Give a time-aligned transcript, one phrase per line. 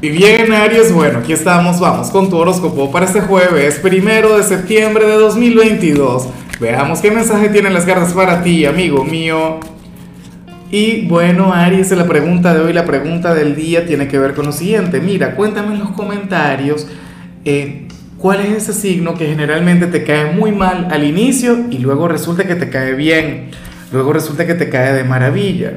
[0.00, 4.44] Y bien, Aries, bueno, aquí estamos, vamos con tu horóscopo para este jueves, primero de
[4.44, 6.28] septiembre de 2022.
[6.60, 9.58] Veamos qué mensaje tienen las cartas para ti, amigo mío.
[10.70, 14.46] Y bueno, Aries, la pregunta de hoy, la pregunta del día tiene que ver con
[14.46, 15.00] lo siguiente.
[15.00, 16.86] Mira, cuéntame en los comentarios
[17.44, 17.88] eh,
[18.18, 22.46] cuál es ese signo que generalmente te cae muy mal al inicio y luego resulta
[22.46, 23.50] que te cae bien,
[23.90, 25.72] luego resulta que te cae de maravilla.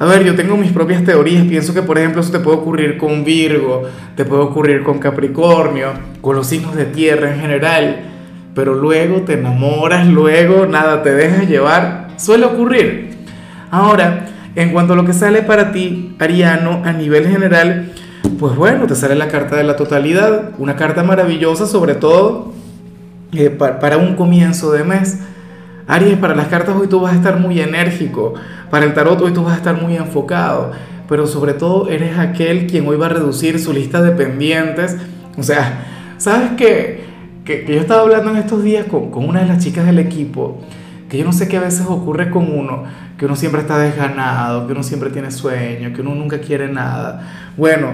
[0.00, 2.96] A ver, yo tengo mis propias teorías, pienso que por ejemplo eso te puede ocurrir
[2.96, 3.82] con Virgo,
[4.16, 5.88] te puede ocurrir con Capricornio,
[6.22, 7.96] con los signos de tierra en general,
[8.54, 13.10] pero luego te enamoras, luego nada, te dejas llevar, suele ocurrir.
[13.70, 14.24] Ahora,
[14.56, 17.92] en cuanto a lo que sale para ti, Ariano, a nivel general,
[18.38, 22.54] pues bueno, te sale la carta de la totalidad, una carta maravillosa sobre todo
[23.32, 25.18] eh, para un comienzo de mes.
[25.90, 28.34] Aries, para las cartas hoy tú vas a estar muy enérgico,
[28.70, 30.70] para el tarot hoy tú vas a estar muy enfocado,
[31.08, 34.96] pero sobre todo eres aquel quien hoy va a reducir su lista de pendientes.
[35.36, 37.02] O sea, ¿sabes qué?
[37.44, 40.60] Que, yo estaba hablando en estos días con, con una de las chicas del equipo,
[41.08, 42.84] que yo no sé qué a veces ocurre con uno,
[43.18, 47.50] que uno siempre está desganado, que uno siempre tiene sueño, que uno nunca quiere nada.
[47.56, 47.88] Bueno,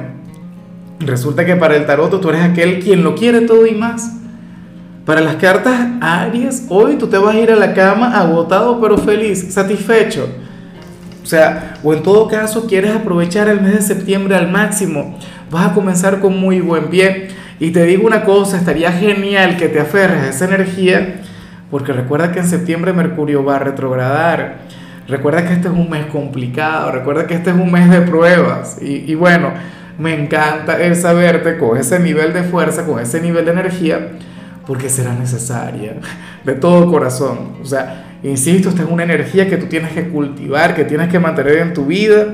[1.01, 4.26] resulta que para el tarot tú eres aquel quien lo quiere todo y más.
[5.07, 8.99] Para las cartas Aries, hoy tú te vas a ir a la cama agotado pero
[8.99, 10.29] feliz, satisfecho.
[11.23, 15.17] O sea, o en todo caso quieres aprovechar el mes de septiembre al máximo.
[15.49, 17.29] Vas a comenzar con muy buen pie.
[17.61, 21.21] Y te digo una cosa, estaría genial que te aferres a esa energía,
[21.71, 24.57] porque recuerda que en septiembre Mercurio va a retrogradar.
[25.07, 28.79] Recuerda que este es un mes complicado, recuerda que este es un mes de pruebas.
[28.83, 29.53] Y, y bueno,
[30.01, 34.09] me encanta el saberte con ese nivel de fuerza, con ese nivel de energía
[34.67, 36.01] porque será necesaria,
[36.45, 37.57] de todo corazón.
[37.63, 41.21] O sea, insisto, esta es una energía que tú tienes que cultivar, que tienes que
[41.21, 42.33] mantener en tu vida,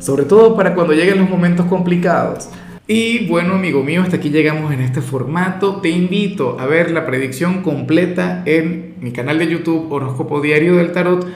[0.00, 2.48] sobre todo para cuando lleguen los momentos complicados.
[2.88, 5.80] Y bueno, amigo mío, hasta aquí llegamos en este formato.
[5.80, 10.92] Te invito a ver la predicción completa en mi canal de YouTube Horóscopo Diario del
[10.92, 11.26] Tarot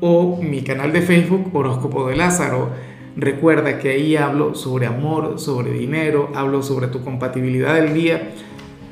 [0.00, 2.70] o mi canal de Facebook Horóscopo de Lázaro.
[3.16, 8.32] Recuerda que ahí hablo sobre amor, sobre dinero, hablo sobre tu compatibilidad del día